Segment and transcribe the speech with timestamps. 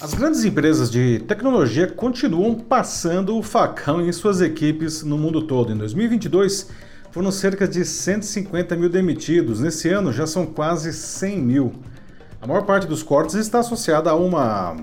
[0.00, 5.72] As grandes empresas de tecnologia continuam passando o facão em suas equipes no mundo todo.
[5.72, 6.68] Em 2022,
[7.10, 9.58] foram cerca de 150 mil demitidos.
[9.58, 11.72] Nesse ano, já são quase 100 mil.
[12.40, 14.76] A maior parte dos cortes está associada a uma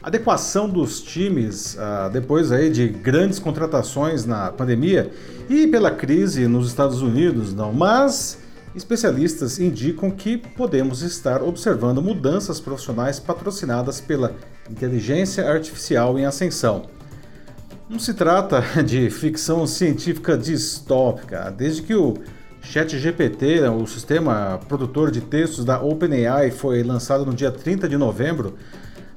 [0.00, 5.10] adequação dos times uh, depois aí de grandes contratações na pandemia
[5.50, 7.72] e pela crise nos Estados Unidos, não.
[7.72, 8.38] Mas
[8.74, 14.34] especialistas indicam que podemos estar observando mudanças profissionais patrocinadas pela
[14.70, 16.86] inteligência artificial em ascensão.
[17.88, 22.14] Não se trata de ficção científica distópica, desde que o
[22.62, 28.56] ChatGPT, o sistema produtor de textos da OpenAI, foi lançado no dia 30 de novembro,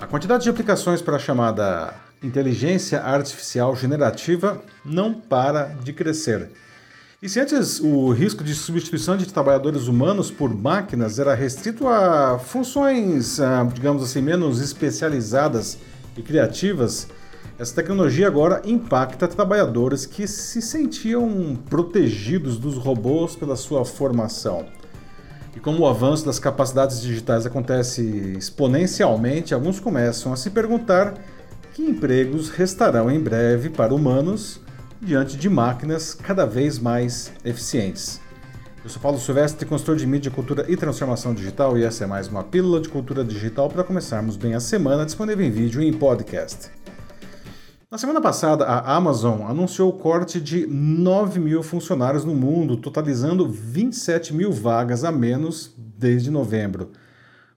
[0.00, 6.50] a quantidade de aplicações para a chamada inteligência artificial generativa não para de crescer.
[7.22, 12.36] E se antes o risco de substituição de trabalhadores humanos por máquinas era restrito a
[12.36, 15.78] funções, ah, digamos assim, menos especializadas
[16.16, 17.06] e criativas,
[17.56, 24.66] essa tecnologia agora impacta trabalhadores que se sentiam protegidos dos robôs pela sua formação.
[25.54, 31.14] E como o avanço das capacidades digitais acontece exponencialmente, alguns começam a se perguntar
[31.72, 34.60] que empregos restarão em breve para humanos
[35.02, 38.20] diante de máquinas cada vez mais eficientes.
[38.84, 42.28] Eu sou Paulo Silvestre, consultor de mídia, cultura e transformação digital, e essa é mais
[42.28, 45.92] uma pílula de cultura digital para começarmos bem a semana, disponível em vídeo e em
[45.92, 46.70] podcast.
[47.90, 53.48] Na semana passada, a Amazon anunciou o corte de 9 mil funcionários no mundo, totalizando
[53.48, 56.92] 27 mil vagas a menos desde novembro.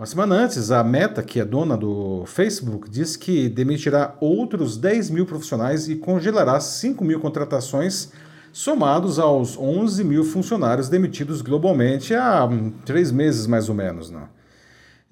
[0.00, 5.10] Uma semana antes, a Meta, que é dona do Facebook, disse que demitirá outros 10
[5.10, 8.10] mil profissionais e congelará 5 mil contratações,
[8.50, 14.10] somados aos 11 mil funcionários demitidos globalmente há hum, três meses mais ou menos.
[14.10, 14.26] Né?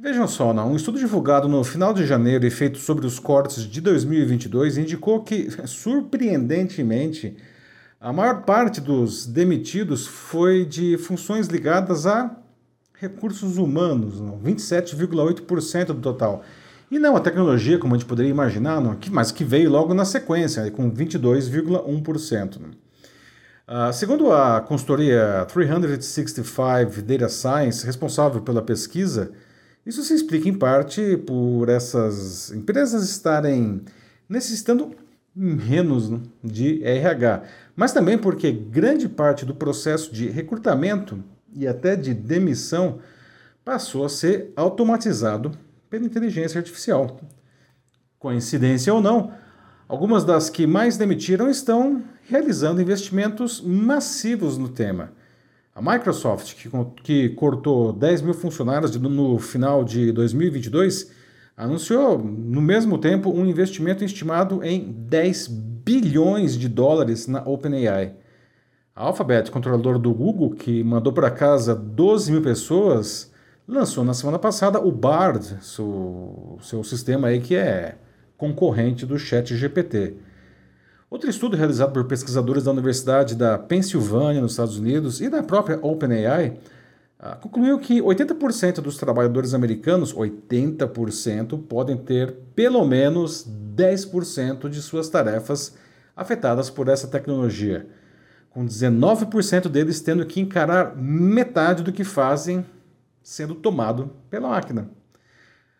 [0.00, 0.72] Vejam só, não?
[0.72, 5.22] um estudo divulgado no final de janeiro e feito sobre os cortes de 2022 indicou
[5.22, 7.36] que, surpreendentemente,
[8.00, 12.34] a maior parte dos demitidos foi de funções ligadas a
[13.00, 16.42] recursos humanos, 27,8% do total.
[16.90, 20.04] E não a tecnologia, como a gente poderia imaginar, não, mas que veio logo na
[20.04, 22.56] sequência, com 22,1%.
[23.68, 29.30] Uh, segundo a consultoria 365 Data Science, responsável pela pesquisa,
[29.84, 33.82] isso se explica em parte por essas empresas estarem
[34.26, 34.92] necessitando
[35.36, 37.42] menos né, de RH,
[37.76, 41.22] mas também porque grande parte do processo de recrutamento
[41.54, 42.98] e até de demissão
[43.64, 45.52] passou a ser automatizado
[45.90, 47.20] pela inteligência artificial.
[48.18, 49.32] Coincidência ou não,
[49.86, 55.12] algumas das que mais demitiram estão realizando investimentos massivos no tema.
[55.74, 56.68] A Microsoft, que,
[57.02, 61.12] que cortou 10 mil funcionários no final de 2022,
[61.56, 68.14] anunciou no mesmo tempo um investimento estimado em 10 bilhões de dólares na OpenAI.
[68.98, 73.30] A Alphabet, controlador do Google, que mandou para casa 12 mil pessoas,
[73.66, 77.94] lançou na semana passada o Bard, seu, seu sistema aí que é
[78.36, 80.16] concorrente do Chat GPT.
[81.08, 85.78] Outro estudo realizado por pesquisadores da Universidade da Pensilvânia, nos Estados Unidos, e da própria
[85.80, 86.58] OpenAI,
[87.20, 95.08] ah, concluiu que 80% dos trabalhadores americanos, 80%, podem ter pelo menos 10% de suas
[95.08, 95.76] tarefas
[96.16, 97.86] afetadas por essa tecnologia
[98.58, 102.66] com 19% deles tendo que encarar metade do que fazem
[103.22, 104.90] sendo tomado pela máquina.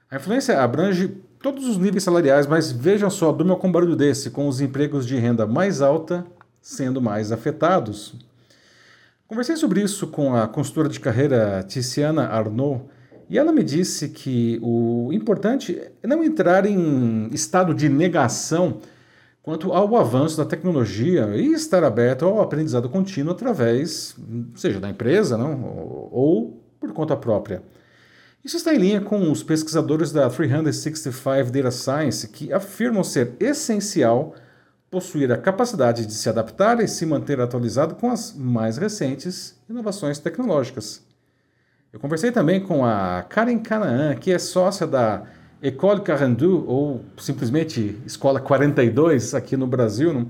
[0.09, 1.09] A influência abrange
[1.43, 5.05] todos os níveis salariais, mas vejam só, durma com um barulho desse, com os empregos
[5.05, 6.25] de renda mais alta
[6.61, 8.15] sendo mais afetados.
[9.27, 12.85] Conversei sobre isso com a consultora de carreira Tiziana Arnaud,
[13.29, 18.79] e ela me disse que o importante é não entrar em estado de negação
[19.49, 24.15] quanto ao avanço da tecnologia e estar aberto ao aprendizado contínuo através,
[24.55, 25.65] seja da empresa não,
[26.13, 27.63] ou por conta própria.
[28.45, 34.35] Isso está em linha com os pesquisadores da 365 Data Science, que afirmam ser essencial
[34.91, 40.19] possuir a capacidade de se adaptar e se manter atualizado com as mais recentes inovações
[40.19, 41.03] tecnológicas.
[41.91, 45.23] Eu conversei também com a Karen Canaan, que é sócia da
[45.61, 50.29] École Carandu, ou simplesmente Escola 42 aqui no Brasil,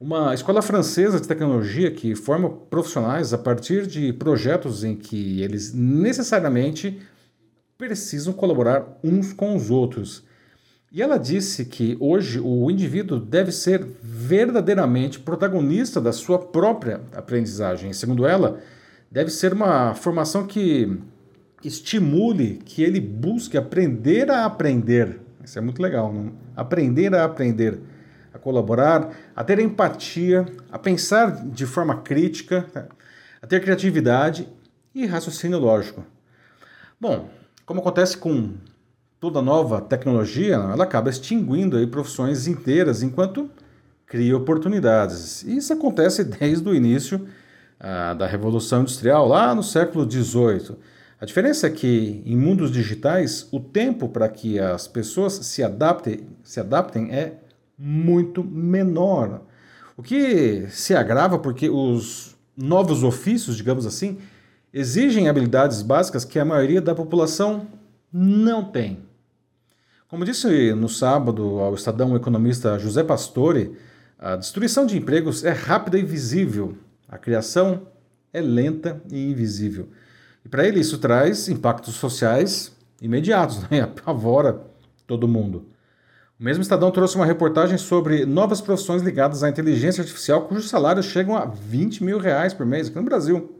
[0.00, 5.72] uma escola francesa de tecnologia que forma profissionais a partir de projetos em que eles
[5.74, 7.00] necessariamente
[7.76, 10.24] precisam colaborar uns com os outros.
[10.90, 17.92] E ela disse que hoje o indivíduo deve ser verdadeiramente protagonista da sua própria aprendizagem.
[17.92, 18.60] Segundo ela,
[19.10, 20.96] deve ser uma formação que
[21.68, 25.20] estimule que ele busque aprender a aprender.
[25.42, 26.12] Isso é muito legal.
[26.12, 26.32] Não?
[26.56, 27.78] Aprender a aprender,
[28.32, 32.66] a colaborar, a ter empatia, a pensar de forma crítica,
[33.40, 34.48] a ter criatividade
[34.94, 36.04] e raciocínio lógico.
[37.00, 37.28] Bom,
[37.66, 38.54] como acontece com
[39.18, 43.50] toda nova tecnologia, ela acaba extinguindo aí profissões inteiras enquanto
[44.06, 45.42] cria oportunidades.
[45.44, 47.26] Isso acontece desde o início
[47.80, 50.76] ah, da Revolução Industrial, lá no século XVIII.
[51.24, 56.20] A diferença é que em mundos digitais o tempo para que as pessoas se adaptem,
[56.42, 57.38] se adaptem é
[57.78, 59.40] muito menor.
[59.96, 64.18] O que se agrava porque os novos ofícios, digamos assim,
[64.70, 67.68] exigem habilidades básicas que a maioria da população
[68.12, 68.98] não tem.
[70.06, 73.74] Como disse no sábado ao Estadão o economista José Pastore,
[74.18, 76.76] a destruição de empregos é rápida e visível,
[77.08, 77.88] a criação
[78.30, 79.88] é lenta e invisível.
[80.44, 83.80] E para ele isso traz impactos sociais imediatos, né?
[83.80, 84.60] apavora
[85.06, 85.66] todo mundo.
[86.38, 91.06] O mesmo Estadão trouxe uma reportagem sobre novas profissões ligadas à inteligência artificial cujos salários
[91.06, 93.54] chegam a 20 mil reais por mês aqui no Brasil.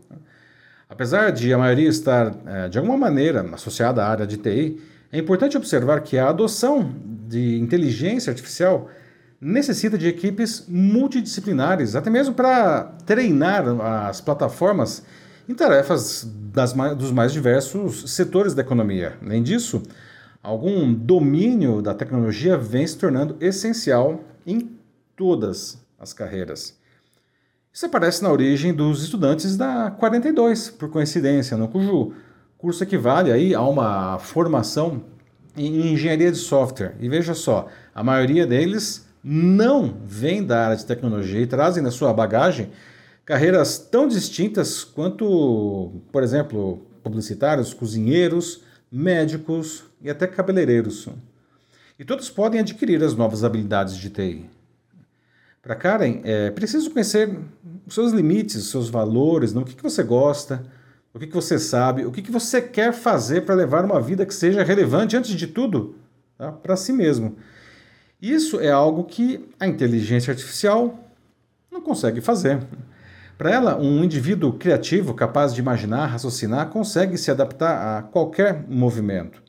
[0.89, 4.81] Apesar de a maioria estar, é, de alguma maneira, associada à área de TI,
[5.13, 6.93] é importante observar que a adoção
[7.29, 8.91] de inteligência artificial
[9.41, 13.65] necessita de equipes multidisciplinares, até mesmo para treinar
[14.09, 15.05] as plataformas
[15.49, 19.19] em tarefas das, dos mais diversos setores da economia.
[19.23, 19.83] Além disso,
[20.43, 24.71] algum domínio da tecnologia vem se tornando essencial em
[25.17, 26.77] todas as carreiras.
[27.73, 32.13] Isso aparece na origem dos estudantes da 42, por coincidência, no cujo
[32.57, 35.03] curso equivale aí a uma formação
[35.57, 36.95] em engenharia de software.
[37.01, 41.91] E veja só, a maioria deles não vem da área de tecnologia e trazem na
[41.91, 42.71] sua bagagem
[43.25, 51.09] carreiras tão distintas quanto, por exemplo, publicitários, cozinheiros, médicos e até cabeleireiros.
[51.99, 54.51] E todos podem adquirir as novas habilidades de TI.
[55.63, 57.39] Para Karen, é preciso conhecer
[57.87, 59.63] os seus limites, os seus valores, né?
[59.63, 60.65] o que, que você gosta,
[61.13, 64.27] o que, que você sabe, o que, que você quer fazer para levar uma vida
[64.27, 65.95] que seja relevante, antes de tudo,
[66.37, 66.53] tá?
[66.53, 67.37] para si mesmo.
[68.21, 70.99] Isso é algo que a inteligência artificial
[71.71, 72.61] não consegue fazer.
[73.37, 79.43] Para ela, um indivíduo criativo, capaz de imaginar, raciocinar, consegue se adaptar a qualquer movimento.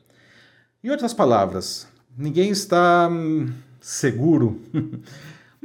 [0.82, 1.86] Em outras palavras,
[2.16, 3.48] ninguém está hum,
[3.80, 4.60] seguro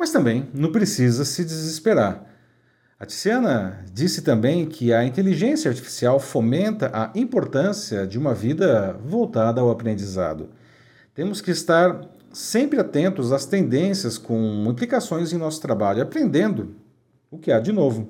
[0.02, 2.26] Mas também não precisa se desesperar.
[3.00, 9.62] A Tiziana disse também que a inteligência artificial fomenta a importância de uma vida voltada
[9.62, 10.50] ao aprendizado.
[11.14, 12.02] Temos que estar
[12.34, 16.76] sempre atentos às tendências com implicações em nosso trabalho, aprendendo
[17.32, 18.10] o que há de novo.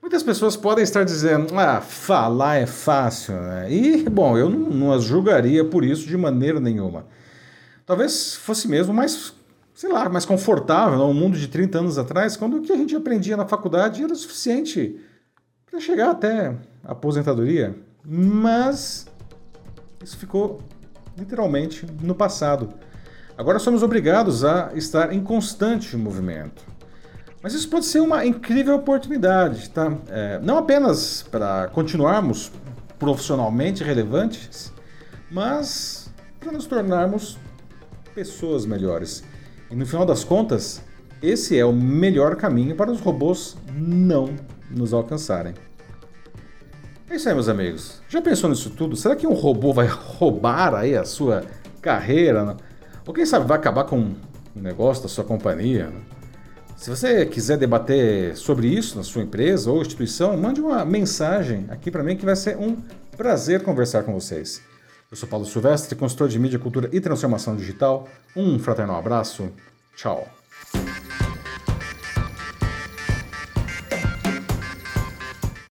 [0.00, 3.72] Muitas pessoas podem estar dizendo, ah, falar é fácil, né?
[3.72, 7.06] E, bom, eu não, não as julgaria por isso de maneira nenhuma.
[7.86, 9.34] Talvez fosse mesmo mais
[9.74, 12.94] sei lá, mais confortável, no mundo de 30 anos atrás, quando o que a gente
[12.94, 15.00] aprendia na faculdade era suficiente
[15.68, 16.54] para chegar até
[16.84, 17.74] a aposentadoria.
[18.04, 19.06] Mas
[20.02, 20.62] isso ficou
[21.18, 22.72] literalmente no passado.
[23.36, 26.62] Agora somos obrigados a estar em constante movimento.
[27.44, 29.92] Mas isso pode ser uma incrível oportunidade, tá?
[30.08, 32.50] É, não apenas para continuarmos
[32.98, 34.72] profissionalmente relevantes,
[35.30, 36.10] mas
[36.40, 37.36] para nos tornarmos
[38.14, 39.22] pessoas melhores.
[39.70, 40.80] E no final das contas,
[41.22, 44.34] esse é o melhor caminho para os robôs não
[44.70, 45.52] nos alcançarem.
[47.10, 48.00] É isso aí, meus amigos.
[48.08, 48.96] Já pensou nisso tudo?
[48.96, 51.44] Será que um robô vai roubar aí a sua
[51.82, 52.56] carreira?
[53.06, 54.14] Ou quem sabe vai acabar com um
[54.62, 55.92] negócio da sua companhia?
[56.76, 61.90] Se você quiser debater sobre isso na sua empresa ou instituição, mande uma mensagem aqui
[61.90, 62.76] para mim que vai ser um
[63.16, 64.60] prazer conversar com vocês.
[65.10, 68.08] Eu sou Paulo Silvestre, consultor de mídia, cultura e transformação digital.
[68.36, 69.50] Um fraternal abraço.
[69.94, 70.28] Tchau.